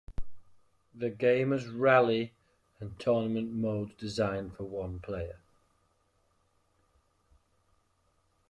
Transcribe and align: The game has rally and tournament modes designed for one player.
The 0.95 1.11
game 1.11 1.51
has 1.51 1.67
rally 1.67 2.33
and 2.79 2.97
tournament 2.99 3.51
modes 3.51 3.93
designed 3.93 4.55
for 4.55 4.63
one 4.63 4.97
player. 4.97 5.37